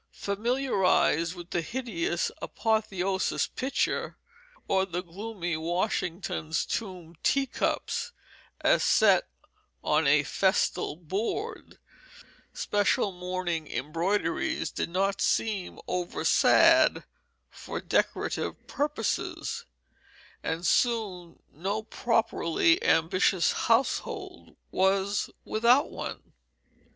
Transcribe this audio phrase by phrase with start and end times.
[0.13, 4.17] Familiarized with the hideous Apotheosis pitcher,
[4.67, 8.11] or the gloomy Washington's Tomb teacups
[8.61, 9.27] as set
[9.83, 11.77] on a festal board,
[12.51, 17.03] special mourning embroideries did not seem oversad
[17.51, 19.65] for decorative purposes,
[20.41, 26.33] and soon no properly ambitious household was without one.